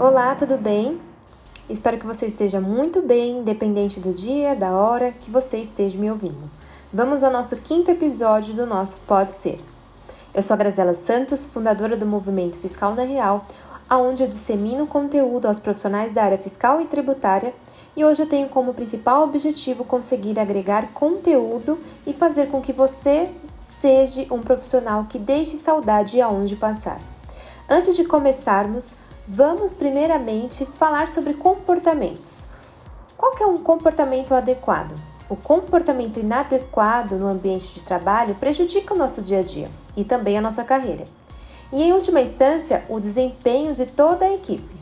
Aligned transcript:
Olá, 0.00 0.32
tudo 0.36 0.56
bem? 0.56 1.00
Espero 1.68 1.98
que 1.98 2.06
você 2.06 2.26
esteja 2.26 2.60
muito 2.60 3.02
bem, 3.02 3.40
independente 3.40 3.98
do 3.98 4.12
dia, 4.12 4.54
da 4.54 4.70
hora 4.70 5.10
que 5.10 5.28
você 5.28 5.56
esteja 5.56 5.98
me 5.98 6.08
ouvindo. 6.08 6.48
Vamos 6.92 7.24
ao 7.24 7.32
nosso 7.32 7.56
quinto 7.56 7.90
episódio 7.90 8.54
do 8.54 8.64
nosso 8.64 8.98
Pode 9.08 9.34
Ser. 9.34 9.60
Eu 10.32 10.40
sou 10.40 10.54
a 10.54 10.56
Grazela 10.56 10.94
Santos, 10.94 11.46
fundadora 11.46 11.96
do 11.96 12.06
Movimento 12.06 12.60
Fiscal 12.60 12.94
na 12.94 13.02
Real, 13.02 13.44
aonde 13.90 14.22
eu 14.22 14.28
dissemino 14.28 14.86
conteúdo 14.86 15.46
aos 15.46 15.58
profissionais 15.58 16.12
da 16.12 16.22
área 16.22 16.38
fiscal 16.38 16.80
e 16.80 16.86
tributária, 16.86 17.52
e 17.96 18.04
hoje 18.04 18.22
eu 18.22 18.28
tenho 18.28 18.48
como 18.48 18.74
principal 18.74 19.24
objetivo 19.24 19.82
conseguir 19.82 20.38
agregar 20.38 20.92
conteúdo 20.92 21.76
e 22.06 22.12
fazer 22.12 22.46
com 22.52 22.60
que 22.60 22.72
você 22.72 23.28
seja 23.58 24.32
um 24.32 24.42
profissional 24.42 25.06
que 25.08 25.18
deixe 25.18 25.56
saudade 25.56 26.20
aonde 26.20 26.54
passar. 26.54 27.00
Antes 27.68 27.96
de 27.96 28.04
começarmos, 28.04 28.96
vamos 29.30 29.74
primeiramente 29.74 30.64
falar 30.64 31.06
sobre 31.06 31.34
comportamentos. 31.34 32.44
Qual 33.14 33.32
que 33.32 33.42
é 33.42 33.46
um 33.46 33.58
comportamento 33.58 34.32
adequado? 34.34 34.94
O 35.28 35.36
comportamento 35.36 36.18
inadequado 36.18 37.16
no 37.16 37.26
ambiente 37.26 37.74
de 37.74 37.82
trabalho 37.82 38.34
prejudica 38.36 38.94
o 38.94 38.96
nosso 38.96 39.20
dia 39.20 39.40
a 39.40 39.42
dia 39.42 39.68
e 39.94 40.02
também 40.02 40.38
a 40.38 40.40
nossa 40.40 40.64
carreira. 40.64 41.04
E 41.70 41.82
em 41.82 41.92
última 41.92 42.22
instância, 42.22 42.86
o 42.88 42.98
desempenho 42.98 43.74
de 43.74 43.84
toda 43.84 44.24
a 44.24 44.32
equipe. 44.32 44.74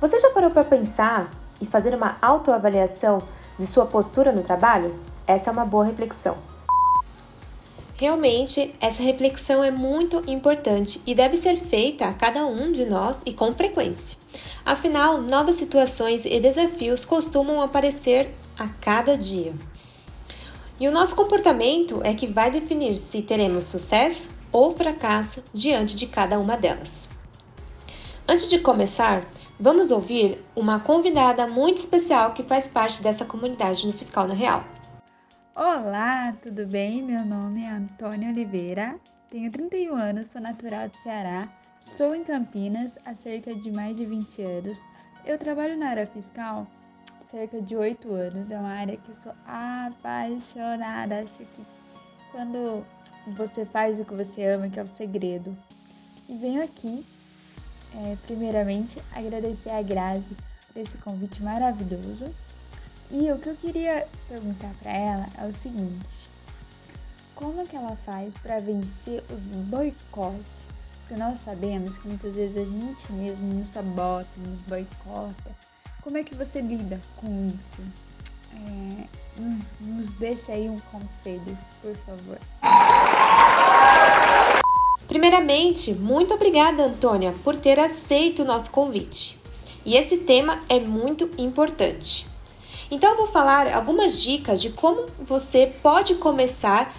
Você 0.00 0.18
já 0.18 0.30
parou 0.30 0.50
para 0.50 0.64
pensar 0.64 1.30
e 1.60 1.66
fazer 1.66 1.94
uma 1.94 2.16
autoavaliação 2.22 3.20
de 3.58 3.66
sua 3.66 3.84
postura 3.84 4.32
no 4.32 4.42
trabalho? 4.42 4.94
Essa 5.26 5.50
é 5.50 5.52
uma 5.52 5.66
boa 5.66 5.84
reflexão. 5.84 6.38
Realmente, 8.00 8.72
essa 8.80 9.02
reflexão 9.02 9.64
é 9.64 9.72
muito 9.72 10.22
importante 10.28 11.02
e 11.04 11.16
deve 11.16 11.36
ser 11.36 11.56
feita 11.56 12.06
a 12.06 12.14
cada 12.14 12.46
um 12.46 12.70
de 12.70 12.84
nós 12.84 13.22
e 13.26 13.32
com 13.32 13.52
frequência. 13.52 14.16
Afinal, 14.64 15.20
novas 15.20 15.56
situações 15.56 16.24
e 16.24 16.38
desafios 16.38 17.04
costumam 17.04 17.60
aparecer 17.60 18.32
a 18.56 18.68
cada 18.68 19.18
dia. 19.18 19.52
E 20.78 20.86
o 20.86 20.92
nosso 20.92 21.16
comportamento 21.16 22.00
é 22.04 22.14
que 22.14 22.28
vai 22.28 22.52
definir 22.52 22.94
se 22.94 23.20
teremos 23.20 23.64
sucesso 23.64 24.30
ou 24.52 24.76
fracasso 24.76 25.42
diante 25.52 25.96
de 25.96 26.06
cada 26.06 26.38
uma 26.38 26.56
delas. 26.56 27.08
Antes 28.28 28.48
de 28.48 28.60
começar, 28.60 29.26
vamos 29.58 29.90
ouvir 29.90 30.38
uma 30.54 30.78
convidada 30.78 31.48
muito 31.48 31.78
especial 31.78 32.32
que 32.32 32.44
faz 32.44 32.68
parte 32.68 33.02
dessa 33.02 33.24
comunidade 33.24 33.88
no 33.88 33.92
Fiscal 33.92 34.28
na 34.28 34.34
Real. 34.34 34.77
Olá, 35.60 36.32
tudo 36.40 36.64
bem? 36.68 37.02
Meu 37.02 37.24
nome 37.24 37.64
é 37.64 37.68
Antônia 37.68 38.28
Oliveira, 38.28 38.94
tenho 39.28 39.50
31 39.50 39.96
anos, 39.96 40.28
sou 40.28 40.40
natural 40.40 40.88
de 40.88 40.96
Ceará, 40.98 41.48
estou 41.84 42.14
em 42.14 42.22
Campinas 42.22 42.96
há 43.04 43.12
cerca 43.12 43.52
de 43.52 43.72
mais 43.72 43.96
de 43.96 44.06
20 44.06 44.40
anos. 44.40 44.78
Eu 45.24 45.36
trabalho 45.36 45.76
na 45.76 45.88
área 45.88 46.06
fiscal 46.06 46.64
cerca 47.28 47.60
de 47.60 47.74
8 47.74 48.08
anos, 48.12 48.48
é 48.52 48.56
uma 48.56 48.68
área 48.68 48.96
que 48.96 49.08
eu 49.08 49.16
sou 49.16 49.32
apaixonada. 49.44 51.22
Acho 51.22 51.38
que 51.38 51.66
quando 52.30 52.86
você 53.36 53.64
faz 53.64 53.98
o 53.98 54.04
que 54.04 54.14
você 54.14 54.44
ama, 54.44 54.68
que 54.68 54.78
é 54.78 54.84
o 54.84 54.86
segredo. 54.86 55.58
E 56.28 56.36
venho 56.36 56.62
aqui, 56.62 57.04
é, 57.96 58.16
primeiramente, 58.28 59.02
agradecer 59.12 59.70
a 59.70 59.82
Grazi 59.82 60.36
por 60.72 60.80
esse 60.80 60.96
convite 60.98 61.42
maravilhoso 61.42 62.32
e 63.10 63.32
o 63.32 63.38
que 63.38 63.48
eu 63.48 63.56
queria 63.56 64.06
perguntar 64.28 64.72
para 64.82 64.92
ela 64.92 65.26
é 65.38 65.46
o 65.46 65.52
seguinte: 65.52 66.28
como 67.34 67.60
é 67.60 67.64
que 67.64 67.76
ela 67.76 67.96
faz 68.04 68.34
para 68.38 68.58
vencer 68.58 69.24
os 69.30 69.40
boicotes? 69.66 70.68
Porque 71.00 71.14
nós 71.14 71.38
sabemos 71.38 71.96
que 71.96 72.06
muitas 72.06 72.34
vezes 72.34 72.56
a 72.56 72.64
gente 72.64 73.12
mesmo 73.12 73.54
nos 73.54 73.68
sabota, 73.68 74.28
nos 74.36 74.60
boicota. 74.60 75.56
Como 76.02 76.18
é 76.18 76.22
que 76.22 76.34
você 76.34 76.60
lida 76.60 77.00
com 77.16 77.48
isso? 77.48 77.82
É, 78.52 79.40
nos, 79.40 79.64
nos 79.80 80.12
deixa 80.14 80.52
aí 80.52 80.68
um 80.68 80.78
conselho, 80.80 81.56
por 81.80 81.96
favor. 81.98 82.38
Primeiramente, 85.06 85.94
muito 85.94 86.34
obrigada, 86.34 86.84
Antônia, 86.84 87.34
por 87.42 87.56
ter 87.56 87.80
aceito 87.80 88.42
o 88.42 88.44
nosso 88.44 88.70
convite. 88.70 89.38
E 89.86 89.96
esse 89.96 90.18
tema 90.18 90.60
é 90.68 90.78
muito 90.78 91.30
importante. 91.38 92.27
Então, 92.90 93.10
eu 93.10 93.16
vou 93.16 93.28
falar 93.28 93.72
algumas 93.72 94.22
dicas 94.22 94.60
de 94.60 94.70
como 94.70 95.06
você 95.20 95.72
pode 95.82 96.14
começar 96.14 96.94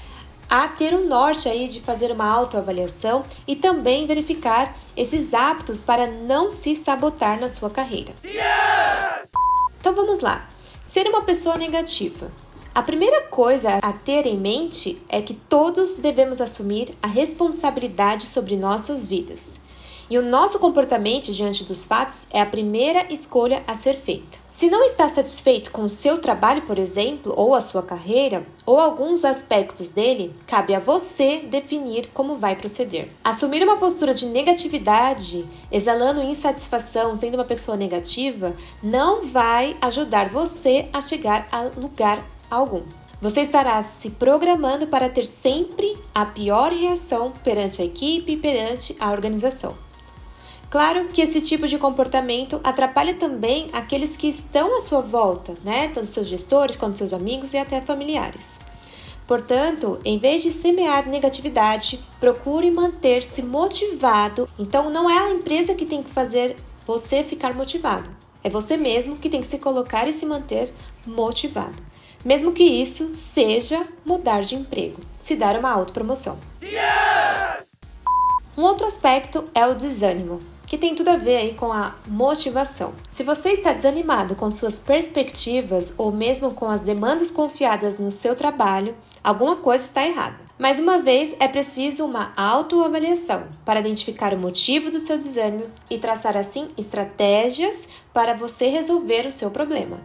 a 0.49 0.67
ter 0.67 0.93
um 0.95 1.07
norte 1.07 1.47
aí 1.47 1.67
de 1.67 1.79
fazer 1.79 2.11
uma 2.11 2.25
autoavaliação 2.25 3.23
e 3.47 3.55
também 3.55 4.07
verificar 4.07 4.75
esses 4.97 5.33
hábitos 5.33 5.81
para 5.81 6.07
não 6.07 6.49
se 6.49 6.75
sabotar 6.75 7.39
na 7.39 7.49
sua 7.49 7.69
carreira. 7.69 8.13
Yes! 8.23 9.29
Então 9.79 9.93
vamos 9.93 10.21
lá. 10.21 10.47
Ser 10.83 11.07
uma 11.07 11.21
pessoa 11.21 11.55
negativa. 11.55 12.31
A 12.73 12.81
primeira 12.81 13.23
coisa 13.23 13.77
a 13.81 13.93
ter 13.93 14.25
em 14.25 14.37
mente 14.37 15.03
é 15.07 15.21
que 15.21 15.33
todos 15.33 15.95
devemos 15.95 16.41
assumir 16.41 16.95
a 17.01 17.07
responsabilidade 17.07 18.25
sobre 18.25 18.55
nossas 18.55 19.05
vidas. 19.05 19.59
E 20.09 20.17
o 20.17 20.23
nosso 20.23 20.57
comportamento 20.57 21.31
diante 21.31 21.63
dos 21.63 21.85
fatos 21.85 22.25
é 22.31 22.41
a 22.41 22.45
primeira 22.45 23.05
escolha 23.13 23.61
a 23.67 23.75
ser 23.75 23.93
feita. 23.93 24.39
Se 24.49 24.67
não 24.67 24.83
está 24.83 25.07
satisfeito 25.07 25.69
com 25.69 25.83
o 25.83 25.89
seu 25.89 26.17
trabalho, 26.17 26.63
por 26.63 26.79
exemplo, 26.79 27.31
ou 27.37 27.53
a 27.53 27.61
sua 27.61 27.83
carreira, 27.83 28.43
ou 28.65 28.79
alguns 28.79 29.23
aspectos 29.23 29.91
dele, 29.91 30.33
cabe 30.47 30.73
a 30.73 30.79
você 30.79 31.41
definir 31.41 32.09
como 32.11 32.37
vai 32.37 32.55
proceder. 32.55 33.09
Assumir 33.23 33.61
uma 33.61 33.77
postura 33.77 34.11
de 34.11 34.25
negatividade, 34.25 35.45
exalando 35.71 36.23
insatisfação, 36.23 37.15
sendo 37.15 37.35
uma 37.35 37.45
pessoa 37.45 37.77
negativa, 37.77 38.55
não 38.81 39.27
vai 39.27 39.77
ajudar 39.79 40.29
você 40.29 40.89
a 40.91 41.01
chegar 41.01 41.47
a 41.51 41.69
lugar 41.79 42.25
algum. 42.49 42.81
Você 43.21 43.41
estará 43.41 43.83
se 43.83 44.09
programando 44.09 44.87
para 44.87 45.07
ter 45.07 45.27
sempre 45.27 45.95
a 46.15 46.25
pior 46.25 46.71
reação 46.71 47.31
perante 47.43 47.79
a 47.79 47.85
equipe 47.85 48.31
e 48.31 48.37
perante 48.37 48.95
a 48.99 49.11
organização. 49.11 49.77
Claro 50.69 51.05
que 51.07 51.21
esse 51.21 51.41
tipo 51.41 51.67
de 51.67 51.79
comportamento 51.79 52.61
atrapalha 52.63 53.15
também 53.15 53.69
aqueles 53.73 54.15
que 54.15 54.27
estão 54.27 54.77
à 54.77 54.81
sua 54.81 55.01
volta, 55.01 55.55
né? 55.63 55.87
Tanto 55.87 56.05
seus 56.05 56.27
gestores 56.27 56.75
quanto 56.75 56.99
seus 56.99 57.11
amigos 57.11 57.53
e 57.53 57.57
até 57.57 57.81
familiares. 57.81 58.59
Portanto, 59.25 59.99
em 60.05 60.19
vez 60.19 60.43
de 60.43 60.51
semear 60.51 61.07
negatividade, 61.07 61.99
procure 62.19 62.69
manter-se 62.69 63.41
motivado. 63.41 64.47
Então, 64.59 64.91
não 64.91 65.09
é 65.09 65.17
a 65.17 65.31
empresa 65.31 65.73
que 65.73 65.87
tem 65.87 66.03
que 66.03 66.09
fazer 66.11 66.55
você 66.85 67.23
ficar 67.23 67.55
motivado, 67.55 68.09
é 68.43 68.49
você 68.49 68.77
mesmo 68.77 69.17
que 69.17 69.29
tem 69.29 69.41
que 69.41 69.47
se 69.47 69.59
colocar 69.59 70.07
e 70.07 70.13
se 70.13 70.25
manter 70.25 70.73
motivado. 71.05 71.75
Mesmo 72.23 72.51
que 72.51 72.63
isso 72.63 73.13
seja 73.13 73.87
mudar 74.05 74.41
de 74.41 74.55
emprego, 74.55 74.99
se 75.19 75.35
dar 75.35 75.57
uma 75.57 75.71
autopromoção. 75.71 76.37
Yes! 76.61 77.69
Um 78.57 78.63
outro 78.63 78.87
aspecto 78.87 79.45
é 79.53 79.65
o 79.65 79.75
desânimo 79.75 80.39
que 80.69 80.77
tem 80.77 80.93
tudo 80.93 81.09
a 81.09 81.17
ver 81.17 81.37
aí 81.37 81.53
com 81.55 81.73
a 81.73 81.95
motivação. 82.07 82.93
Se 83.09 83.23
você 83.23 83.53
está 83.53 83.73
desanimado 83.73 84.35
com 84.35 84.51
suas 84.51 84.77
perspectivas 84.77 85.95
ou 85.97 86.11
mesmo 86.11 86.51
com 86.51 86.69
as 86.69 86.81
demandas 86.81 87.31
confiadas 87.31 87.97
no 87.97 88.11
seu 88.11 88.35
trabalho, 88.35 88.95
alguma 89.23 89.55
coisa 89.55 89.83
está 89.83 90.05
errada. 90.05 90.37
Mais 90.59 90.79
uma 90.79 90.99
vez, 90.99 91.35
é 91.39 91.47
preciso 91.47 92.05
uma 92.05 92.33
autoavaliação 92.37 93.47
para 93.65 93.79
identificar 93.79 94.33
o 94.33 94.37
motivo 94.37 94.91
do 94.91 94.99
seu 94.99 95.17
desânimo 95.17 95.65
e 95.89 95.97
traçar 95.97 96.37
assim 96.37 96.69
estratégias 96.77 97.87
para 98.13 98.35
você 98.35 98.67
resolver 98.67 99.25
o 99.25 99.31
seu 99.31 99.49
problema. 99.49 99.97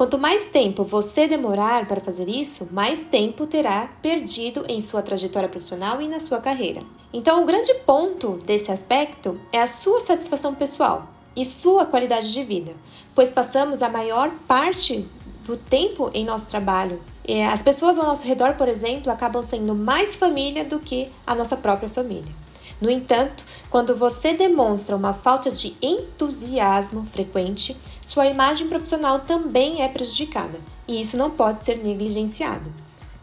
Quanto 0.00 0.16
mais 0.16 0.46
tempo 0.46 0.82
você 0.82 1.28
demorar 1.28 1.86
para 1.86 2.00
fazer 2.00 2.26
isso, 2.26 2.70
mais 2.72 3.00
tempo 3.00 3.46
terá 3.46 3.86
perdido 4.00 4.64
em 4.66 4.80
sua 4.80 5.02
trajetória 5.02 5.46
profissional 5.46 6.00
e 6.00 6.08
na 6.08 6.18
sua 6.18 6.40
carreira. 6.40 6.82
Então, 7.12 7.42
o 7.42 7.44
grande 7.44 7.74
ponto 7.84 8.38
desse 8.46 8.72
aspecto 8.72 9.38
é 9.52 9.60
a 9.60 9.66
sua 9.66 10.00
satisfação 10.00 10.54
pessoal 10.54 11.06
e 11.36 11.44
sua 11.44 11.84
qualidade 11.84 12.32
de 12.32 12.42
vida, 12.42 12.72
pois 13.14 13.30
passamos 13.30 13.82
a 13.82 13.90
maior 13.90 14.30
parte 14.48 15.06
do 15.44 15.58
tempo 15.58 16.10
em 16.14 16.24
nosso 16.24 16.46
trabalho. 16.46 16.98
As 17.52 17.62
pessoas 17.62 17.98
ao 17.98 18.06
nosso 18.06 18.26
redor, 18.26 18.54
por 18.54 18.68
exemplo, 18.68 19.12
acabam 19.12 19.42
sendo 19.42 19.74
mais 19.74 20.16
família 20.16 20.64
do 20.64 20.80
que 20.80 21.12
a 21.26 21.34
nossa 21.34 21.58
própria 21.58 21.90
família. 21.90 22.32
No 22.80 22.90
entanto, 22.90 23.44
quando 23.68 23.94
você 23.94 24.32
demonstra 24.32 24.96
uma 24.96 25.12
falta 25.12 25.50
de 25.50 25.76
entusiasmo 25.82 27.06
frequente, 27.12 27.76
sua 28.00 28.26
imagem 28.26 28.68
profissional 28.68 29.20
também 29.20 29.82
é 29.82 29.88
prejudicada 29.88 30.58
e 30.88 31.00
isso 31.00 31.16
não 31.16 31.30
pode 31.30 31.62
ser 31.62 31.76
negligenciado. 31.76 32.72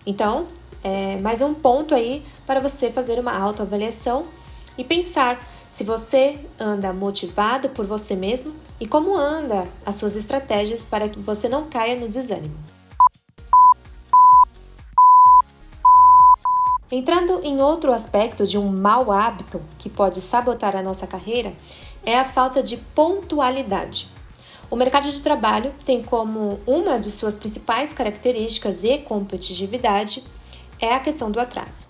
Então, 0.05 0.45
é 0.83 1.17
mais 1.17 1.41
um 1.41 1.53
ponto 1.53 1.95
aí 1.95 2.23
para 2.45 2.59
você 2.59 2.91
fazer 2.91 3.19
uma 3.19 3.35
autoavaliação 3.35 4.25
e 4.77 4.83
pensar 4.83 5.43
se 5.71 5.83
você 5.83 6.39
anda 6.59 6.93
motivado 6.93 7.69
por 7.69 7.85
você 7.85 8.15
mesmo 8.15 8.53
e 8.79 8.87
como 8.87 9.17
anda 9.17 9.67
as 9.85 9.95
suas 9.95 10.15
estratégias 10.15 10.85
para 10.85 11.09
que 11.09 11.19
você 11.19 11.49
não 11.49 11.65
caia 11.65 11.99
no 11.99 12.07
desânimo. 12.07 12.76
Entrando 16.89 17.41
em 17.43 17.59
outro 17.59 17.91
aspecto 17.91 18.47
de 18.47 18.57
um 18.57 18.69
mau 18.69 19.11
hábito 19.11 19.61
que 19.77 19.89
pode 19.89 20.21
sabotar 20.21 20.73
a 20.73 20.81
nossa 20.81 21.05
carreira, 21.05 21.53
é 22.05 22.17
a 22.17 22.23
falta 22.23 22.63
de 22.63 22.77
pontualidade. 22.77 24.07
O 24.71 24.75
mercado 24.75 25.09
de 25.11 25.21
trabalho 25.21 25.73
tem 25.85 26.01
como 26.01 26.61
uma 26.65 26.97
de 26.97 27.11
suas 27.11 27.33
principais 27.33 27.91
características 27.91 28.85
e 28.85 28.99
competitividade 28.99 30.23
é 30.79 30.93
a 30.93 30.99
questão 30.99 31.29
do 31.29 31.41
atraso. 31.41 31.87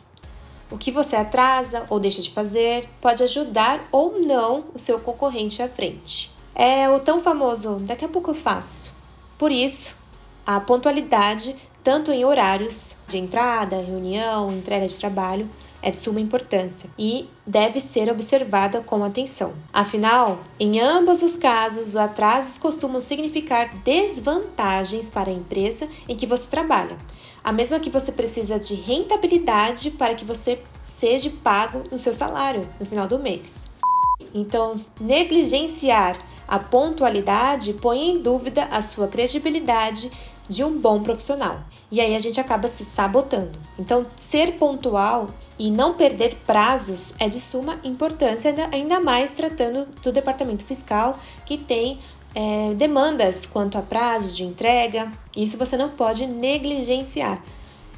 O 0.72 0.78
que 0.78 0.92
você 0.92 1.16
atrasa 1.16 1.86
ou 1.90 2.00
deixa 2.00 2.22
de 2.22 2.32
fazer 2.32 2.90
pode 3.00 3.22
ajudar 3.22 3.88
ou 3.92 4.20
não 4.20 4.66
o 4.74 4.80
seu 4.80 5.00
concorrente 5.00 5.62
à 5.62 5.70
frente. 5.70 6.32
É 6.56 6.90
o 6.90 7.00
tão 7.00 7.22
famoso 7.22 7.80
daqui 7.82 8.04
a 8.04 8.10
pouco 8.10 8.32
eu 8.32 8.36
faço. 8.36 8.92
Por 9.38 9.52
isso, 9.52 9.98
a 10.46 10.60
pontualidade, 10.60 11.56
tanto 11.88 12.12
em 12.12 12.26
horários 12.26 12.98
de 13.08 13.18
entrada, 13.18 13.78
reunião, 13.78 14.52
entrega 14.52 14.86
de 14.86 15.00
trabalho, 15.00 15.50
é 15.82 15.90
de 15.90 15.98
suma 15.98 16.20
importância 16.20 16.90
e 17.00 17.30
deve 17.46 17.80
ser 17.80 18.12
observada 18.12 18.82
com 18.82 19.06
atenção. 19.06 19.54
Afinal, 19.72 20.38
em 20.60 20.82
ambos 20.82 21.22
os 21.22 21.38
casos, 21.38 21.88
os 21.88 21.96
atrasos 21.96 22.58
costumam 22.58 23.00
significar 23.00 23.74
desvantagens 23.86 25.10
para 25.10 25.30
a 25.30 25.34
empresa 25.34 25.88
em 26.10 26.18
que 26.18 26.28
você 26.28 26.46
trabalha, 26.50 26.98
a 27.42 27.54
mesma 27.54 27.80
que 27.80 27.90
você 27.90 28.12
precisa 28.12 28.60
de 28.60 28.76
rentabilidade 28.76 29.92
para 29.92 30.14
que 30.14 30.26
você 30.26 30.60
seja 30.84 31.32
pago 31.42 31.84
no 31.90 31.98
seu 31.98 32.14
salário 32.14 32.68
no 32.78 32.86
final 32.86 33.08
do 33.08 33.18
mês. 33.18 33.64
Então, 34.34 34.76
negligenciar 35.00 36.18
a 36.48 36.60
pontualidade 36.60 37.74
põe 37.74 38.10
em 38.10 38.22
dúvida 38.22 38.66
a 38.72 38.82
sua 38.82 39.08
credibilidade 39.08 40.10
de 40.48 40.64
um 40.64 40.80
bom 40.80 41.02
profissional. 41.02 41.62
E 41.92 42.02
aí 42.02 42.16
a 42.16 42.20
gente 42.20 42.40
acaba 42.40 42.68
se 42.68 42.84
sabotando. 42.86 43.58
Então, 43.78 44.06
ser 44.16 44.54
pontual 44.54 45.30
e 45.58 45.72
não 45.72 45.94
perder 45.94 46.38
prazos 46.46 47.14
é 47.20 47.28
de 47.28 47.40
suma 47.40 47.80
importância, 47.84 48.54
ainda 48.72 49.00
mais 49.00 49.32
tratando 49.32 49.88
do 50.02 50.12
departamento 50.12 50.64
fiscal 50.64 51.18
que 51.46 51.58
tem 51.58 52.00
é, 52.36 52.74
demandas 52.76 53.46
quanto 53.46 53.78
a 53.78 53.82
prazos 53.82 54.36
de 54.36 54.44
entrega. 54.44 55.12
Isso 55.36 55.58
você 55.58 55.76
não 55.76 55.90
pode 55.90 56.28
negligenciar. 56.28 57.42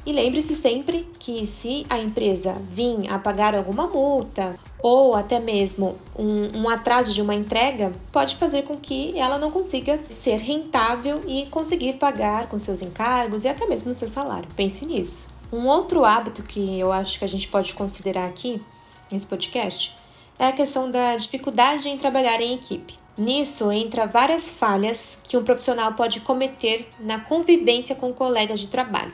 E 0.04 0.12
lembre-se 0.12 0.54
sempre 0.54 1.06
que 1.18 1.46
se 1.46 1.84
a 1.90 1.98
empresa 1.98 2.56
vir 2.70 3.10
a 3.10 3.18
pagar 3.18 3.54
alguma 3.54 3.86
multa 3.86 4.58
ou 4.82 5.14
até 5.14 5.38
mesmo 5.38 5.96
um, 6.18 6.62
um, 6.62 6.68
atraso 6.68 7.12
de 7.12 7.20
uma 7.20 7.34
entrega, 7.34 7.92
pode 8.10 8.36
fazer 8.36 8.62
com 8.62 8.76
que 8.76 9.18
ela 9.18 9.38
não 9.38 9.50
consiga 9.50 10.00
ser 10.08 10.36
rentável 10.36 11.22
e 11.26 11.46
conseguir 11.46 11.94
pagar 11.94 12.48
com 12.48 12.58
seus 12.58 12.82
encargos 12.82 13.44
e 13.44 13.48
até 13.48 13.66
mesmo 13.66 13.90
no 13.90 13.94
seu 13.94 14.08
salário. 14.08 14.48
Pense 14.56 14.86
nisso. 14.86 15.28
Um 15.52 15.66
outro 15.66 16.04
hábito 16.04 16.42
que 16.42 16.78
eu 16.78 16.92
acho 16.92 17.18
que 17.18 17.24
a 17.24 17.28
gente 17.28 17.48
pode 17.48 17.74
considerar 17.74 18.26
aqui 18.26 18.62
nesse 19.12 19.26
podcast 19.26 19.94
é 20.38 20.46
a 20.46 20.52
questão 20.52 20.90
da 20.90 21.16
dificuldade 21.16 21.88
em 21.88 21.98
trabalhar 21.98 22.40
em 22.40 22.54
equipe. 22.54 22.98
Nisso 23.18 23.70
entra 23.70 24.06
várias 24.06 24.50
falhas 24.50 25.18
que 25.24 25.36
um 25.36 25.44
profissional 25.44 25.92
pode 25.92 26.20
cometer 26.20 26.88
na 26.98 27.20
convivência 27.20 27.94
com 27.94 28.12
colegas 28.12 28.60
de 28.60 28.68
trabalho. 28.68 29.12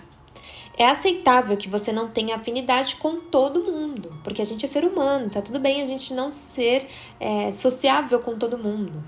É 0.79 0.87
aceitável 0.87 1.57
que 1.57 1.71
você 1.71 1.91
não 1.91 2.09
tenha 2.09 2.37
afinidade 2.37 2.97
com 2.97 3.19
todo 3.19 3.63
mundo, 3.63 4.13
porque 4.23 4.43
a 4.43 4.45
gente 4.45 4.65
é 4.65 4.69
ser 4.69 4.85
humano, 4.85 5.31
tá 5.31 5.41
tudo 5.41 5.59
bem 5.59 5.81
a 5.81 5.87
gente 5.87 6.13
não 6.13 6.31
ser 6.31 6.87
é, 7.19 7.51
sociável 7.53 8.21
com 8.21 8.37
todo 8.37 8.59
mundo. 8.59 9.03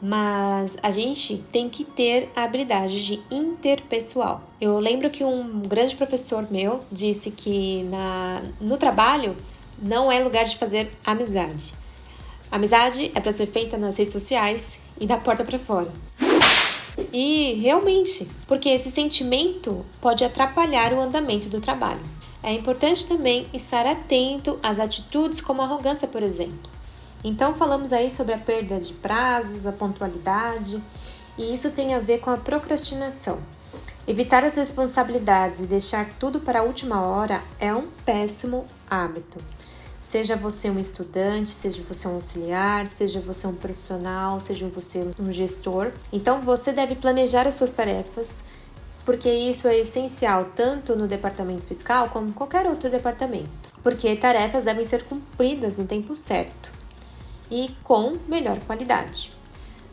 Mas 0.00 0.76
a 0.82 0.90
gente 0.90 1.44
tem 1.52 1.68
que 1.68 1.84
ter 1.84 2.30
a 2.34 2.44
habilidade 2.44 3.04
de 3.06 3.22
interpessoal. 3.30 4.42
Eu 4.60 4.78
lembro 4.78 5.10
que 5.10 5.24
um 5.24 5.60
grande 5.60 5.94
professor 5.94 6.50
meu 6.50 6.80
disse 6.90 7.30
que 7.30 7.82
na, 7.84 8.42
no 8.60 8.76
trabalho 8.76 9.36
não 9.78 10.10
é 10.10 10.22
lugar 10.22 10.44
de 10.46 10.56
fazer 10.56 10.90
amizade. 11.04 11.74
Amizade 12.50 13.10
é 13.14 13.20
para 13.20 13.32
ser 13.32 13.46
feita 13.46 13.76
nas 13.76 13.96
redes 13.96 14.12
sociais 14.12 14.78
e 14.98 15.06
da 15.06 15.16
porta 15.16 15.44
para 15.44 15.58
fora. 15.58 15.90
E 17.12 17.54
realmente, 17.54 18.28
porque 18.46 18.68
esse 18.68 18.90
sentimento 18.90 19.84
pode 20.00 20.24
atrapalhar 20.24 20.92
o 20.92 21.00
andamento 21.00 21.48
do 21.48 21.60
trabalho. 21.60 22.00
É 22.42 22.52
importante 22.52 23.06
também 23.06 23.46
estar 23.52 23.86
atento 23.86 24.58
às 24.62 24.78
atitudes 24.78 25.40
como 25.40 25.62
arrogância, 25.62 26.06
por 26.06 26.22
exemplo. 26.22 26.70
Então, 27.24 27.54
falamos 27.54 27.92
aí 27.92 28.10
sobre 28.10 28.34
a 28.34 28.38
perda 28.38 28.78
de 28.78 28.92
prazos, 28.92 29.66
a 29.66 29.72
pontualidade, 29.72 30.80
e 31.38 31.54
isso 31.54 31.70
tem 31.70 31.94
a 31.94 32.00
ver 32.00 32.20
com 32.20 32.30
a 32.30 32.36
procrastinação. 32.36 33.38
Evitar 34.06 34.44
as 34.44 34.54
responsabilidades 34.54 35.60
e 35.60 35.62
deixar 35.62 36.10
tudo 36.20 36.38
para 36.38 36.60
a 36.60 36.62
última 36.62 37.06
hora 37.06 37.42
é 37.58 37.74
um 37.74 37.86
péssimo 38.04 38.66
hábito. 38.88 39.53
Seja 40.08 40.36
você 40.36 40.70
um 40.70 40.78
estudante, 40.78 41.50
seja 41.50 41.82
você 41.82 42.06
um 42.06 42.14
auxiliar, 42.14 42.88
seja 42.92 43.20
você 43.20 43.48
um 43.48 43.54
profissional, 43.54 44.40
seja 44.40 44.68
você 44.68 45.04
um 45.18 45.32
gestor. 45.32 45.90
Então 46.12 46.40
você 46.40 46.72
deve 46.72 46.94
planejar 46.94 47.48
as 47.48 47.54
suas 47.54 47.72
tarefas, 47.72 48.34
porque 49.04 49.28
isso 49.28 49.66
é 49.66 49.78
essencial 49.78 50.50
tanto 50.54 50.94
no 50.94 51.08
departamento 51.08 51.66
fiscal 51.66 52.10
como 52.10 52.32
qualquer 52.32 52.66
outro 52.66 52.88
departamento. 52.88 53.48
Porque 53.82 54.14
tarefas 54.14 54.64
devem 54.64 54.86
ser 54.86 55.04
cumpridas 55.04 55.78
no 55.78 55.84
tempo 55.86 56.14
certo 56.14 56.70
e 57.50 57.70
com 57.82 58.16
melhor 58.28 58.60
qualidade. 58.60 59.32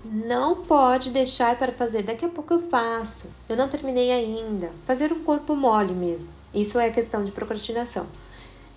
Não 0.06 0.64
pode 0.64 1.10
deixar 1.10 1.58
para 1.58 1.72
fazer 1.72 2.04
daqui 2.04 2.26
a 2.26 2.30
pouco 2.30 2.54
eu 2.54 2.70
faço. 2.70 3.30
Eu 3.50 3.56
não 3.56 3.70
terminei 3.70 4.12
ainda. 4.12 4.72
Fazer 4.86 5.12
um 5.12 5.24
corpo 5.24 5.56
mole 5.56 5.94
mesmo. 5.94 6.30
Isso 6.54 6.78
é 6.78 6.92
questão 6.92 7.24
de 7.24 7.32
procrastinação. 7.32 8.06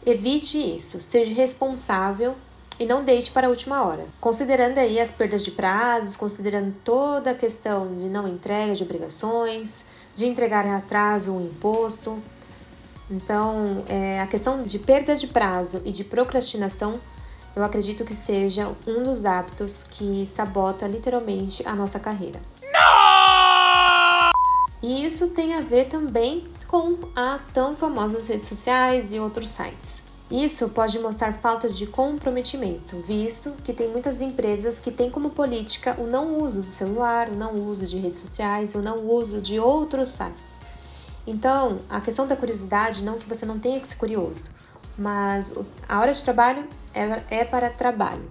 Evite 0.06 0.58
isso, 0.58 1.00
seja 1.00 1.32
responsável 1.32 2.34
e 2.78 2.84
não 2.84 3.02
deixe 3.02 3.30
para 3.30 3.46
a 3.46 3.50
última 3.50 3.82
hora. 3.82 4.04
Considerando 4.20 4.76
aí 4.76 5.00
as 5.00 5.10
perdas 5.10 5.42
de 5.42 5.50
prazos, 5.50 6.14
considerando 6.14 6.74
toda 6.84 7.30
a 7.30 7.34
questão 7.34 7.96
de 7.96 8.04
não 8.04 8.28
entrega 8.28 8.74
de 8.74 8.82
obrigações, 8.82 9.82
de 10.14 10.26
entregar 10.26 10.66
em 10.66 10.72
atraso 10.72 11.32
um 11.32 11.40
imposto. 11.40 12.22
Então, 13.10 13.82
é, 13.88 14.20
a 14.20 14.26
questão 14.26 14.62
de 14.62 14.78
perda 14.78 15.16
de 15.16 15.26
prazo 15.26 15.80
e 15.86 15.90
de 15.90 16.04
procrastinação, 16.04 17.00
eu 17.56 17.64
acredito 17.64 18.04
que 18.04 18.14
seja 18.14 18.74
um 18.86 19.02
dos 19.02 19.24
hábitos 19.24 19.84
que 19.90 20.28
sabota 20.30 20.86
literalmente 20.86 21.66
a 21.66 21.74
nossa 21.74 21.98
carreira. 21.98 22.40
Não! 22.62 24.30
E 24.82 25.06
isso 25.06 25.28
tem 25.28 25.54
a 25.54 25.60
ver 25.60 25.88
também 25.88 26.44
com 26.68 26.96
a 27.14 27.38
tão 27.52 27.74
famosas 27.74 28.26
redes 28.26 28.46
sociais 28.46 29.12
e 29.12 29.18
outros 29.18 29.50
sites. 29.50 30.02
Isso 30.30 30.68
pode 30.70 30.98
mostrar 30.98 31.34
falta 31.34 31.68
de 31.68 31.86
comprometimento, 31.86 32.96
visto 33.06 33.52
que 33.62 33.72
tem 33.72 33.88
muitas 33.88 34.20
empresas 34.20 34.80
que 34.80 34.90
têm 34.90 35.10
como 35.10 35.30
política 35.30 35.94
o 35.98 36.06
não 36.06 36.40
uso 36.40 36.62
do 36.62 36.70
celular, 36.70 37.28
o 37.28 37.34
não 37.34 37.54
uso 37.54 37.86
de 37.86 37.98
redes 37.98 38.20
sociais, 38.20 38.74
o 38.74 38.80
não 38.80 39.06
uso 39.06 39.40
de 39.40 39.60
outros 39.60 40.10
sites. 40.10 40.58
Então, 41.26 41.76
a 41.88 42.00
questão 42.00 42.26
da 42.26 42.36
curiosidade, 42.36 43.04
não 43.04 43.18
que 43.18 43.28
você 43.28 43.44
não 43.44 43.58
tenha 43.58 43.78
que 43.80 43.88
ser 43.88 43.96
curioso, 43.96 44.50
mas 44.96 45.52
a 45.88 46.00
hora 46.00 46.12
de 46.12 46.22
trabalho 46.22 46.66
é, 46.94 47.40
é 47.40 47.44
para 47.44 47.68
trabalho, 47.70 48.28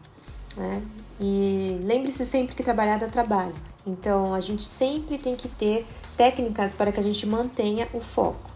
né? 0.57 0.81
E 1.19 1.79
lembre-se 1.83 2.25
sempre 2.25 2.55
que 2.55 2.63
trabalhar 2.63 2.97
dá 2.97 3.07
trabalho. 3.07 3.55
Então, 3.85 4.33
a 4.33 4.41
gente 4.41 4.65
sempre 4.65 5.17
tem 5.17 5.35
que 5.35 5.47
ter 5.47 5.85
técnicas 6.15 6.73
para 6.73 6.91
que 6.91 6.99
a 6.99 7.03
gente 7.03 7.25
mantenha 7.25 7.87
o 7.93 7.99
foco. 7.99 8.51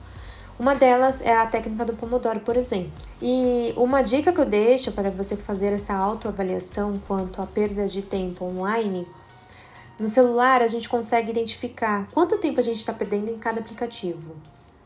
Uma 0.59 0.73
delas 0.73 1.21
é 1.21 1.35
a 1.35 1.45
técnica 1.45 1.85
do 1.85 1.93
Pomodoro, 1.93 2.39
por 2.39 2.57
exemplo. 2.57 2.91
E 3.21 3.73
uma 3.77 4.01
dica 4.01 4.33
que 4.33 4.39
eu 4.39 4.45
deixo 4.45 4.91
para 4.91 5.11
você 5.11 5.35
fazer 5.35 5.67
essa 5.67 5.93
autoavaliação 5.93 6.99
quanto 7.07 7.41
à 7.41 7.45
perda 7.45 7.87
de 7.87 8.01
tempo 8.01 8.43
online, 8.43 9.07
no 9.99 10.09
celular 10.09 10.61
a 10.61 10.67
gente 10.67 10.89
consegue 10.89 11.31
identificar 11.31 12.07
quanto 12.13 12.37
tempo 12.37 12.59
a 12.59 12.63
gente 12.63 12.79
está 12.79 12.91
perdendo 12.91 13.29
em 13.29 13.37
cada 13.37 13.59
aplicativo. 13.59 14.35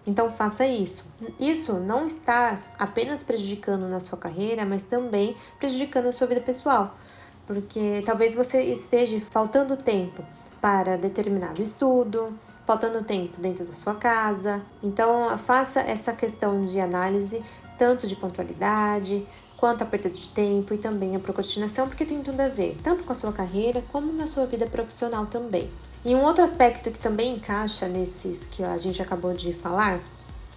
Então 0.05 0.31
faça 0.31 0.65
isso. 0.65 1.05
Isso 1.39 1.73
não 1.73 2.07
está 2.07 2.57
apenas 2.79 3.23
prejudicando 3.23 3.87
na 3.87 3.99
sua 3.99 4.17
carreira, 4.17 4.65
mas 4.65 4.83
também 4.83 5.35
prejudicando 5.59 6.07
a 6.07 6.13
sua 6.13 6.27
vida 6.27 6.41
pessoal, 6.41 6.97
porque 7.45 8.01
talvez 8.05 8.35
você 8.35 8.61
esteja 8.63 9.19
faltando 9.31 9.77
tempo 9.77 10.23
para 10.59 10.97
determinado 10.97 11.61
estudo, 11.61 12.33
faltando 12.65 13.03
tempo 13.03 13.39
dentro 13.39 13.65
da 13.65 13.73
sua 13.73 13.95
casa. 13.95 14.61
Então, 14.81 15.37
faça 15.39 15.81
essa 15.81 16.13
questão 16.13 16.63
de 16.63 16.79
análise, 16.79 17.41
tanto 17.77 18.07
de 18.07 18.15
pontualidade, 18.15 19.25
quanto 19.57 19.83
a 19.83 19.85
perda 19.85 20.09
de 20.09 20.27
tempo 20.29 20.73
e 20.73 20.77
também 20.77 21.15
a 21.15 21.19
procrastinação, 21.19 21.87
porque 21.87 22.03
tem 22.03 22.23
tudo 22.23 22.39
a 22.39 22.47
ver, 22.47 22.77
tanto 22.83 23.03
com 23.03 23.13
a 23.13 23.15
sua 23.15 23.31
carreira 23.31 23.83
como 23.91 24.11
na 24.11 24.25
sua 24.25 24.45
vida 24.47 24.65
profissional 24.65 25.27
também. 25.27 25.69
E 26.03 26.15
um 26.15 26.23
outro 26.23 26.43
aspecto 26.43 26.89
que 26.89 26.97
também 26.97 27.35
encaixa 27.35 27.87
nesses 27.87 28.47
que 28.47 28.63
a 28.63 28.77
gente 28.79 28.99
acabou 28.99 29.33
de 29.33 29.53
falar 29.53 29.99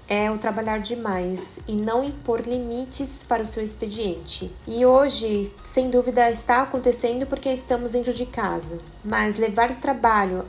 é 0.08 0.30
o 0.30 0.38
trabalhar 0.38 0.78
demais 0.78 1.58
e 1.66 1.74
não 1.74 2.02
impor 2.02 2.40
limites 2.40 3.22
para 3.26 3.42
o 3.42 3.46
seu 3.46 3.62
expediente. 3.62 4.50
E 4.66 4.84
hoje, 4.86 5.52
sem 5.72 5.90
dúvida, 5.90 6.30
está 6.30 6.62
acontecendo 6.62 7.26
porque 7.26 7.50
estamos 7.50 7.90
dentro 7.90 8.12
de 8.12 8.24
casa, 8.24 8.78
mas 9.04 9.38
levar 9.38 9.76
trabalho 9.76 10.46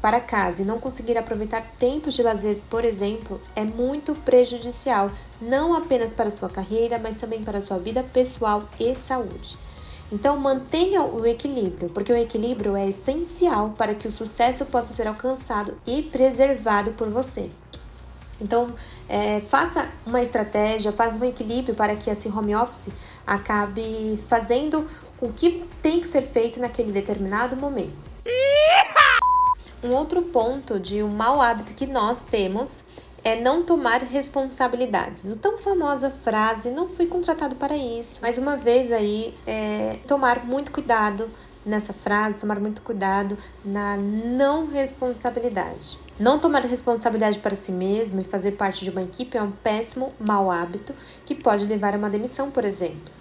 para 0.00 0.20
casa 0.20 0.62
e 0.62 0.64
não 0.64 0.78
conseguir 0.78 1.18
aproveitar 1.18 1.62
tempos 1.78 2.14
de 2.14 2.22
lazer, 2.22 2.58
por 2.70 2.84
exemplo, 2.84 3.40
é 3.54 3.64
muito 3.64 4.14
prejudicial, 4.14 5.10
não 5.40 5.74
apenas 5.74 6.12
para 6.12 6.30
sua 6.30 6.48
carreira, 6.48 6.98
mas 6.98 7.18
também 7.18 7.42
para 7.42 7.60
sua 7.60 7.78
vida 7.78 8.02
pessoal 8.02 8.62
e 8.78 8.94
saúde. 8.94 9.58
Então 10.12 10.36
mantenha 10.36 11.02
o 11.02 11.24
equilíbrio, 11.24 11.88
porque 11.90 12.12
o 12.12 12.16
equilíbrio 12.16 12.76
é 12.76 12.88
essencial 12.88 13.74
para 13.76 13.94
que 13.94 14.08
o 14.08 14.12
sucesso 14.12 14.64
possa 14.66 14.92
ser 14.92 15.06
alcançado 15.06 15.76
e 15.86 16.02
preservado 16.02 16.92
por 16.92 17.08
você. 17.08 17.48
Então, 18.40 18.74
é, 19.08 19.40
faça 19.40 19.86
uma 20.06 20.22
estratégia, 20.22 20.90
faça 20.92 21.16
um 21.16 21.24
equilíbrio 21.24 21.74
para 21.74 21.94
que 21.94 22.08
esse 22.08 22.26
home 22.26 22.56
office 22.56 22.92
acabe 23.26 24.18
fazendo 24.28 24.88
o 25.20 25.30
que 25.30 25.62
tem 25.82 26.00
que 26.00 26.08
ser 26.08 26.22
feito 26.22 26.58
naquele 26.58 26.90
determinado 26.90 27.54
momento. 27.54 27.92
Outro 30.00 30.22
ponto 30.22 30.80
de 30.80 31.02
um 31.02 31.10
mau 31.10 31.42
hábito 31.42 31.74
que 31.74 31.86
nós 31.86 32.22
temos 32.22 32.82
é 33.22 33.38
não 33.38 33.62
tomar 33.62 34.00
responsabilidades. 34.00 35.30
O 35.30 35.36
tão 35.36 35.58
famosa 35.58 36.08
frase, 36.24 36.70
não 36.70 36.88
fui 36.88 37.04
contratado 37.04 37.54
para 37.54 37.76
isso. 37.76 38.18
Mais 38.22 38.38
uma 38.38 38.56
vez 38.56 38.90
aí, 38.92 39.34
é, 39.46 39.98
tomar 40.08 40.46
muito 40.46 40.72
cuidado 40.72 41.28
nessa 41.66 41.92
frase, 41.92 42.38
tomar 42.38 42.58
muito 42.58 42.80
cuidado 42.80 43.36
na 43.62 43.94
não 43.98 44.68
responsabilidade. 44.68 45.98
Não 46.18 46.38
tomar 46.38 46.62
responsabilidade 46.62 47.38
para 47.38 47.54
si 47.54 47.70
mesmo 47.70 48.22
e 48.22 48.24
fazer 48.24 48.52
parte 48.52 48.82
de 48.82 48.90
uma 48.90 49.02
equipe 49.02 49.36
é 49.36 49.42
um 49.42 49.50
péssimo 49.50 50.14
mau 50.18 50.50
hábito 50.50 50.94
que 51.26 51.34
pode 51.34 51.66
levar 51.66 51.92
a 51.92 51.98
uma 51.98 52.08
demissão, 52.08 52.50
por 52.50 52.64
exemplo. 52.64 53.19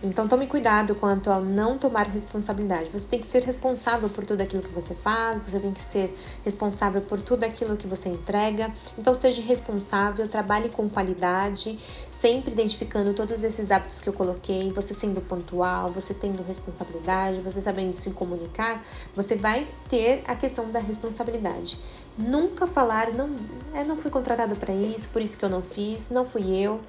Então 0.00 0.28
tome 0.28 0.46
cuidado 0.46 0.94
quanto 0.94 1.28
ao 1.28 1.40
não 1.40 1.76
tomar 1.76 2.06
responsabilidade. 2.06 2.88
Você 2.92 3.06
tem 3.08 3.18
que 3.18 3.26
ser 3.26 3.42
responsável 3.42 4.08
por 4.08 4.24
tudo 4.24 4.40
aquilo 4.40 4.62
que 4.62 4.68
você 4.68 4.94
faz, 4.94 5.42
você 5.42 5.58
tem 5.58 5.72
que 5.72 5.82
ser 5.82 6.16
responsável 6.44 7.00
por 7.00 7.20
tudo 7.20 7.42
aquilo 7.42 7.76
que 7.76 7.86
você 7.88 8.08
entrega. 8.08 8.72
Então 8.96 9.12
seja 9.12 9.42
responsável, 9.42 10.28
trabalhe 10.28 10.68
com 10.68 10.88
qualidade, 10.88 11.76
sempre 12.12 12.52
identificando 12.52 13.12
todos 13.12 13.42
esses 13.42 13.72
hábitos 13.72 14.00
que 14.00 14.08
eu 14.08 14.12
coloquei, 14.12 14.70
você 14.70 14.94
sendo 14.94 15.20
pontual, 15.20 15.90
você 15.90 16.14
tendo 16.14 16.44
responsabilidade, 16.46 17.40
você 17.40 17.60
sabendo 17.60 17.92
se 17.92 18.08
comunicar, 18.10 18.84
você 19.16 19.34
vai 19.34 19.66
ter 19.90 20.22
a 20.28 20.36
questão 20.36 20.70
da 20.70 20.78
responsabilidade. 20.78 21.76
Nunca 22.16 22.68
falar, 22.68 23.12
não, 23.12 23.30
é, 23.74 23.82
não 23.82 23.96
fui 23.96 24.12
contratado 24.12 24.54
para 24.54 24.72
isso, 24.72 25.08
por 25.08 25.20
isso 25.20 25.36
que 25.36 25.44
eu 25.44 25.48
não 25.48 25.62
fiz, 25.62 26.08
não 26.08 26.24
fui 26.24 26.54
eu. 26.54 26.80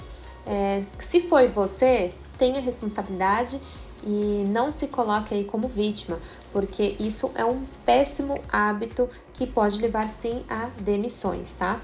É, 0.46 0.84
se 1.00 1.22
foi 1.22 1.48
você, 1.48 2.12
tenha 2.40 2.60
responsabilidade 2.60 3.62
e 4.04 4.46
não 4.48 4.72
se 4.72 4.88
coloque 4.88 5.36
aí 5.36 5.44
como 5.44 5.68
vítima, 5.68 6.18
porque 6.52 6.96
isso 7.00 7.30
é 7.36 7.44
um 7.44 7.66
péssimo 7.86 8.40
hábito 8.52 9.10
que 9.34 9.46
pode 9.46 9.80
levar 9.80 10.08
sim 10.08 10.44
a 10.50 10.70
demissões, 10.80 11.52
tá? 11.54 11.80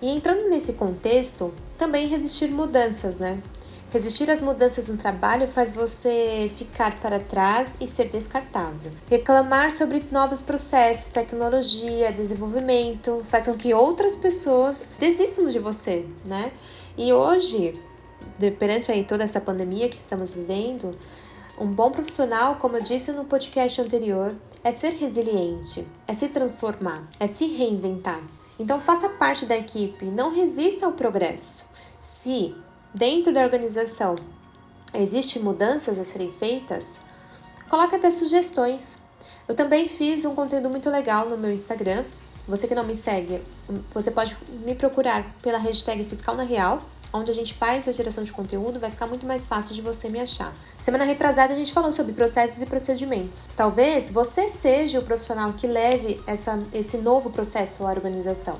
E 0.00 0.08
entrando 0.08 0.48
nesse 0.48 0.72
contexto, 0.72 1.52
também 1.76 2.06
resistir 2.06 2.48
mudanças, 2.48 3.16
né? 3.16 3.38
Resistir 3.92 4.30
às 4.30 4.40
mudanças 4.40 4.88
no 4.88 4.96
trabalho 4.96 5.48
faz 5.48 5.72
você 5.72 6.48
ficar 6.56 7.00
para 7.00 7.18
trás 7.18 7.74
e 7.80 7.88
ser 7.88 8.08
descartável. 8.08 8.92
Reclamar 9.10 9.72
sobre 9.72 10.04
novos 10.12 10.40
processos, 10.40 11.08
tecnologia, 11.08 12.12
desenvolvimento 12.12 13.24
faz 13.28 13.46
com 13.46 13.54
que 13.54 13.74
outras 13.74 14.14
pessoas 14.14 14.90
desistam 15.00 15.48
de 15.48 15.58
você, 15.58 16.06
né? 16.24 16.52
E 16.96 17.12
hoje 17.12 17.74
perante 18.58 18.90
aí 18.90 19.04
toda 19.04 19.24
essa 19.24 19.40
pandemia 19.40 19.88
que 19.88 19.96
estamos 19.96 20.34
vivendo, 20.34 20.96
um 21.58 21.66
bom 21.66 21.90
profissional, 21.90 22.56
como 22.56 22.76
eu 22.76 22.82
disse 22.82 23.12
no 23.12 23.24
podcast 23.24 23.80
anterior, 23.80 24.34
é 24.64 24.72
ser 24.72 24.94
resiliente, 24.94 25.86
é 26.08 26.14
se 26.14 26.28
transformar, 26.28 27.06
é 27.18 27.28
se 27.28 27.46
reinventar. 27.46 28.20
Então 28.58 28.80
faça 28.80 29.08
parte 29.08 29.44
da 29.44 29.56
equipe, 29.56 30.06
não 30.06 30.34
resista 30.34 30.86
ao 30.86 30.92
progresso. 30.92 31.66
Se 31.98 32.54
dentro 32.94 33.32
da 33.32 33.42
organização 33.42 34.14
existem 34.94 35.42
mudanças 35.42 35.98
a 35.98 36.04
serem 36.04 36.32
feitas, 36.32 36.98
coloque 37.68 37.96
até 37.96 38.10
sugestões. 38.10 38.98
Eu 39.46 39.54
também 39.54 39.88
fiz 39.88 40.24
um 40.24 40.34
conteúdo 40.34 40.70
muito 40.70 40.88
legal 40.88 41.28
no 41.28 41.36
meu 41.36 41.52
Instagram. 41.52 42.04
Você 42.48 42.66
que 42.66 42.74
não 42.74 42.84
me 42.84 42.96
segue, 42.96 43.42
você 43.92 44.10
pode 44.10 44.36
me 44.64 44.74
procurar 44.74 45.34
pela 45.42 45.58
hashtag 45.58 46.04
Fiscal 46.04 46.34
na 46.34 46.42
Real 46.42 46.80
onde 47.12 47.30
a 47.30 47.34
gente 47.34 47.54
faz 47.54 47.88
a 47.88 47.92
geração 47.92 48.22
de 48.22 48.32
conteúdo, 48.32 48.78
vai 48.78 48.90
ficar 48.90 49.06
muito 49.06 49.26
mais 49.26 49.46
fácil 49.46 49.74
de 49.74 49.82
você 49.82 50.08
me 50.08 50.20
achar. 50.20 50.52
Semana 50.80 51.04
retrasada 51.04 51.52
a 51.52 51.56
gente 51.56 51.72
falou 51.72 51.92
sobre 51.92 52.12
processos 52.12 52.62
e 52.62 52.66
procedimentos. 52.66 53.48
Talvez 53.56 54.10
você 54.10 54.48
seja 54.48 54.98
o 54.98 55.02
profissional 55.02 55.52
que 55.52 55.66
leve 55.66 56.20
essa, 56.26 56.62
esse 56.72 56.96
novo 56.96 57.30
processo 57.30 57.84
à 57.86 57.90
organização. 57.90 58.58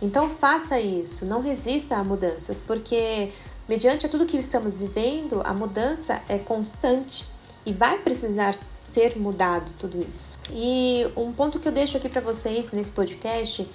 Então 0.00 0.30
faça 0.30 0.80
isso, 0.80 1.24
não 1.24 1.42
resista 1.42 1.96
a 1.96 2.04
mudanças, 2.04 2.60
porque 2.60 3.32
mediante 3.68 4.08
tudo 4.08 4.26
que 4.26 4.36
estamos 4.36 4.76
vivendo, 4.76 5.42
a 5.44 5.52
mudança 5.52 6.22
é 6.28 6.38
constante 6.38 7.26
e 7.66 7.72
vai 7.72 7.98
precisar 7.98 8.56
ser 8.92 9.18
mudado 9.18 9.72
tudo 9.78 9.98
isso. 10.00 10.38
E 10.50 11.06
um 11.16 11.32
ponto 11.32 11.58
que 11.58 11.68
eu 11.68 11.72
deixo 11.72 11.96
aqui 11.96 12.08
para 12.08 12.20
vocês 12.20 12.70
nesse 12.72 12.90
podcast 12.90 13.68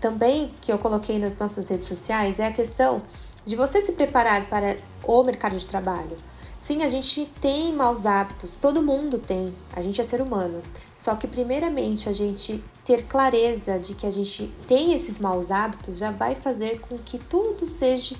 também 0.00 0.50
que 0.60 0.72
eu 0.72 0.78
coloquei 0.78 1.18
nas 1.18 1.36
nossas 1.38 1.68
redes 1.68 1.88
sociais 1.88 2.40
é 2.40 2.46
a 2.46 2.52
questão 2.52 3.02
de 3.44 3.54
você 3.54 3.82
se 3.82 3.92
preparar 3.92 4.48
para 4.48 4.76
o 5.04 5.22
mercado 5.22 5.58
de 5.58 5.66
trabalho. 5.66 6.16
Sim, 6.58 6.82
a 6.82 6.88
gente 6.90 7.24
tem 7.40 7.72
maus 7.72 8.04
hábitos, 8.04 8.54
todo 8.60 8.82
mundo 8.82 9.18
tem, 9.18 9.54
a 9.74 9.80
gente 9.80 10.00
é 10.00 10.04
ser 10.04 10.20
humano. 10.20 10.62
Só 10.94 11.14
que, 11.14 11.26
primeiramente, 11.26 12.08
a 12.08 12.12
gente 12.12 12.62
ter 12.84 13.04
clareza 13.04 13.78
de 13.78 13.94
que 13.94 14.06
a 14.06 14.10
gente 14.10 14.52
tem 14.68 14.92
esses 14.92 15.18
maus 15.18 15.50
hábitos 15.50 15.96
já 15.96 16.10
vai 16.10 16.34
fazer 16.34 16.80
com 16.80 16.98
que 16.98 17.18
tudo 17.18 17.66
seja 17.66 18.14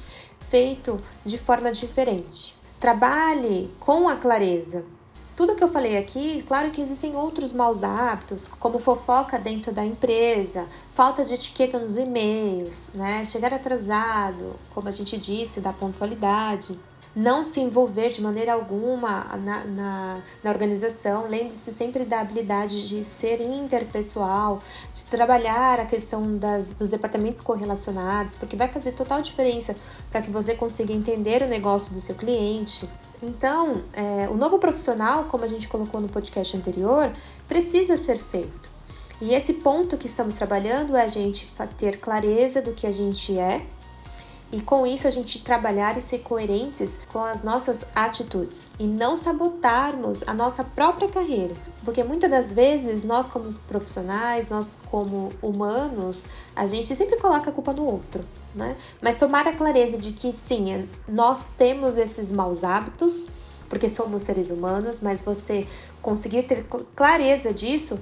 feito 0.48 1.00
de 1.24 1.36
forma 1.36 1.70
diferente. 1.70 2.54
Trabalhe 2.78 3.70
com 3.78 4.08
a 4.08 4.16
clareza, 4.16 4.84
tudo 5.40 5.56
que 5.56 5.64
eu 5.64 5.70
falei 5.70 5.96
aqui, 5.96 6.44
claro 6.46 6.70
que 6.70 6.82
existem 6.82 7.16
outros 7.16 7.50
maus 7.50 7.82
hábitos, 7.82 8.46
como 8.46 8.78
fofoca 8.78 9.38
dentro 9.38 9.72
da 9.72 9.82
empresa, 9.82 10.66
falta 10.94 11.24
de 11.24 11.32
etiqueta 11.32 11.78
nos 11.78 11.96
e-mails, 11.96 12.90
né? 12.92 13.24
Chegar 13.24 13.54
atrasado, 13.54 14.54
como 14.74 14.88
a 14.88 14.90
gente 14.90 15.16
disse, 15.16 15.58
da 15.58 15.72
pontualidade 15.72 16.78
não 17.16 17.42
se 17.42 17.58
envolver 17.58 18.10
de 18.10 18.20
maneira 18.20 18.52
alguma 18.52 19.24
na, 19.38 19.64
na, 19.64 20.18
na 20.44 20.50
organização. 20.50 21.26
Lembre-se 21.26 21.72
sempre 21.72 22.04
da 22.04 22.20
habilidade 22.20 22.86
de 22.86 23.02
ser 23.02 23.40
interpessoal, 23.40 24.60
de 24.92 25.04
trabalhar 25.06 25.80
a 25.80 25.86
questão 25.86 26.36
das, 26.36 26.68
dos 26.68 26.90
departamentos 26.90 27.40
correlacionados, 27.40 28.34
porque 28.34 28.56
vai 28.56 28.68
fazer 28.68 28.92
total 28.92 29.22
diferença 29.22 29.74
para 30.10 30.20
que 30.20 30.30
você 30.30 30.54
consiga 30.54 30.92
entender 30.92 31.42
o 31.42 31.48
negócio 31.48 31.92
do 31.92 31.98
seu 31.98 32.14
cliente. 32.14 32.86
Então, 33.22 33.82
é, 33.92 34.28
o 34.28 34.36
novo 34.36 34.58
profissional, 34.58 35.24
como 35.24 35.44
a 35.44 35.46
gente 35.46 35.68
colocou 35.68 36.00
no 36.00 36.08
podcast 36.08 36.56
anterior, 36.56 37.12
precisa 37.46 37.96
ser 37.96 38.18
feito. 38.18 38.70
E 39.20 39.34
esse 39.34 39.52
ponto 39.54 39.98
que 39.98 40.06
estamos 40.06 40.34
trabalhando 40.34 40.96
é 40.96 41.02
a 41.02 41.08
gente 41.08 41.46
ter 41.76 41.98
clareza 41.98 42.62
do 42.62 42.72
que 42.72 42.86
a 42.86 42.92
gente 42.92 43.38
é 43.38 43.60
e 44.52 44.60
com 44.60 44.86
isso 44.86 45.06
a 45.06 45.10
gente 45.10 45.42
trabalhar 45.42 45.96
e 45.96 46.00
ser 46.00 46.18
coerentes 46.18 46.98
com 47.12 47.22
as 47.22 47.42
nossas 47.42 47.84
atitudes 47.94 48.68
e 48.78 48.84
não 48.84 49.16
sabotarmos 49.16 50.24
a 50.26 50.34
nossa 50.34 50.64
própria 50.64 51.08
carreira. 51.08 51.54
Porque 51.84 52.02
muitas 52.02 52.30
das 52.30 52.46
vezes 52.48 53.04
nós 53.04 53.28
como 53.28 53.52
profissionais, 53.68 54.48
nós 54.48 54.66
como 54.90 55.32
humanos, 55.40 56.24
a 56.54 56.66
gente 56.66 56.94
sempre 56.94 57.16
coloca 57.16 57.50
a 57.50 57.52
culpa 57.52 57.72
no 57.72 57.84
outro, 57.84 58.24
né? 58.54 58.76
Mas 59.00 59.16
tomar 59.16 59.46
a 59.46 59.52
clareza 59.52 59.96
de 59.96 60.12
que 60.12 60.32
sim, 60.32 60.72
é, 60.72 60.84
nós 61.08 61.46
temos 61.56 61.96
esses 61.96 62.32
maus 62.32 62.64
hábitos, 62.64 63.28
porque 63.68 63.88
somos 63.88 64.22
seres 64.22 64.50
humanos, 64.50 64.98
mas 65.00 65.20
você 65.20 65.66
conseguir 66.02 66.42
ter 66.42 66.66
clareza 66.96 67.52
disso 67.52 67.98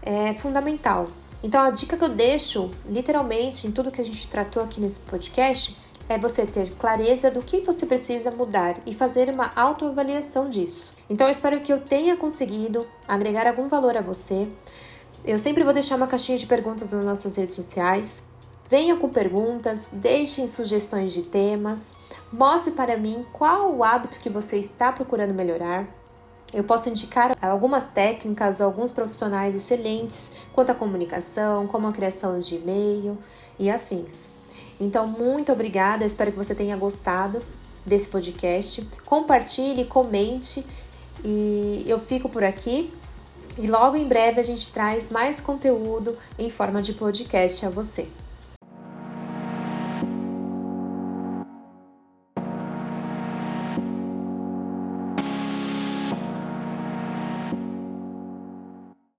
é 0.00 0.32
fundamental. 0.34 1.08
Então 1.42 1.62
a 1.62 1.70
dica 1.70 1.96
que 1.96 2.04
eu 2.04 2.08
deixo, 2.08 2.70
literalmente, 2.88 3.66
em 3.66 3.70
tudo 3.70 3.90
que 3.90 4.00
a 4.00 4.04
gente 4.04 4.26
tratou 4.28 4.62
aqui 4.62 4.80
nesse 4.80 4.98
podcast, 5.00 5.76
é 6.08 6.16
você 6.16 6.46
ter 6.46 6.72
clareza 6.74 7.30
do 7.30 7.42
que 7.42 7.60
você 7.60 7.84
precisa 7.84 8.30
mudar 8.30 8.76
e 8.86 8.94
fazer 8.94 9.28
uma 9.28 9.50
autoavaliação 9.54 10.48
disso. 10.48 10.94
Então 11.08 11.26
eu 11.26 11.32
espero 11.32 11.60
que 11.60 11.72
eu 11.72 11.80
tenha 11.80 12.16
conseguido 12.16 12.86
agregar 13.06 13.46
algum 13.46 13.68
valor 13.68 13.96
a 13.96 14.00
você. 14.00 14.48
Eu 15.24 15.38
sempre 15.38 15.64
vou 15.64 15.74
deixar 15.74 15.96
uma 15.96 16.06
caixinha 16.06 16.38
de 16.38 16.46
perguntas 16.46 16.92
nas 16.92 17.04
nossas 17.04 17.36
redes 17.36 17.54
sociais. 17.54 18.22
Venha 18.70 18.96
com 18.96 19.08
perguntas, 19.08 19.88
deixem 19.92 20.46
sugestões 20.46 21.12
de 21.12 21.22
temas, 21.22 21.92
mostre 22.32 22.72
para 22.72 22.96
mim 22.96 23.24
qual 23.32 23.74
o 23.74 23.82
hábito 23.82 24.20
que 24.20 24.30
você 24.30 24.56
está 24.56 24.92
procurando 24.92 25.34
melhorar. 25.34 25.86
Eu 26.52 26.64
posso 26.64 26.88
indicar 26.88 27.36
algumas 27.42 27.88
técnicas, 27.88 28.60
alguns 28.60 28.92
profissionais 28.92 29.54
excelentes 29.54 30.30
quanto 30.54 30.70
à 30.70 30.74
comunicação, 30.74 31.66
como 31.66 31.86
a 31.86 31.92
criação 31.92 32.40
de 32.40 32.56
e-mail 32.56 33.18
e 33.58 33.70
afins. 33.70 34.37
Então, 34.80 35.06
muito 35.06 35.52
obrigada, 35.52 36.04
espero 36.04 36.30
que 36.32 36.38
você 36.38 36.54
tenha 36.54 36.76
gostado 36.76 37.42
desse 37.84 38.08
podcast. 38.08 38.86
Compartilhe, 39.04 39.84
comente 39.84 40.64
e 41.24 41.84
eu 41.86 41.98
fico 41.98 42.28
por 42.28 42.44
aqui. 42.44 42.92
E 43.56 43.66
logo 43.66 43.96
em 43.96 44.06
breve 44.06 44.40
a 44.40 44.44
gente 44.44 44.70
traz 44.70 45.10
mais 45.10 45.40
conteúdo 45.40 46.16
em 46.38 46.48
forma 46.48 46.80
de 46.80 46.92
podcast 46.92 47.66
a 47.66 47.70
você. 47.70 48.06